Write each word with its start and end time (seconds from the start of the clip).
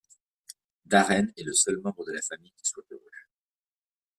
Darren 0.83 1.27
est 1.37 1.43
le 1.43 1.53
seul 1.53 1.77
membre 1.77 2.03
de 2.07 2.13
la 2.13 2.23
famille 2.23 2.55
qui 2.57 2.65
soit 2.67 2.81
heureux. 2.89 3.05